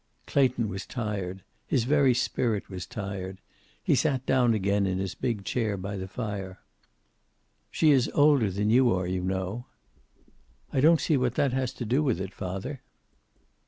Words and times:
Clayton 0.25 0.67
was 0.67 0.87
tired. 0.87 1.43
His 1.67 1.83
very 1.83 2.15
spirit 2.15 2.71
was 2.71 2.87
tired. 2.87 3.39
He 3.83 3.93
sat 3.93 4.25
down 4.25 4.55
in 4.55 4.97
his 4.97 5.13
big 5.13 5.45
chair 5.45 5.77
by 5.77 5.95
the 5.95 6.07
fire. 6.07 6.59
"She 7.69 7.91
is 7.91 8.09
older 8.15 8.49
than 8.49 8.71
you 8.71 8.91
are, 8.91 9.05
you 9.05 9.21
know." 9.23 9.67
"I 10.73 10.81
don't 10.81 10.99
see 11.01 11.17
what 11.17 11.35
that 11.35 11.53
has 11.53 11.71
to 11.73 11.85
do 11.85 12.01
with 12.01 12.19
it, 12.19 12.33
father." 12.33 12.81